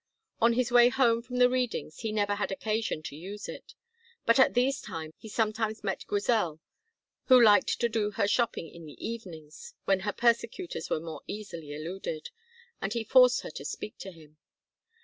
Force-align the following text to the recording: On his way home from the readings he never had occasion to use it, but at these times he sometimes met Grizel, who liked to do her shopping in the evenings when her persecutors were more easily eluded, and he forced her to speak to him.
On 0.41 0.53
his 0.53 0.71
way 0.71 0.89
home 0.89 1.21
from 1.21 1.35
the 1.35 1.47
readings 1.47 1.99
he 1.99 2.11
never 2.11 2.33
had 2.33 2.51
occasion 2.51 3.03
to 3.03 3.15
use 3.15 3.47
it, 3.47 3.75
but 4.25 4.39
at 4.39 4.55
these 4.55 4.81
times 4.81 5.13
he 5.15 5.29
sometimes 5.29 5.83
met 5.83 6.07
Grizel, 6.07 6.59
who 7.25 7.39
liked 7.39 7.79
to 7.79 7.87
do 7.87 8.09
her 8.09 8.27
shopping 8.27 8.67
in 8.67 8.87
the 8.87 8.93
evenings 8.99 9.75
when 9.85 9.99
her 9.99 10.11
persecutors 10.11 10.89
were 10.89 10.99
more 10.99 11.21
easily 11.27 11.71
eluded, 11.75 12.31
and 12.81 12.93
he 12.93 13.03
forced 13.03 13.41
her 13.41 13.51
to 13.51 13.63
speak 13.63 13.95
to 13.99 14.11
him. 14.11 14.37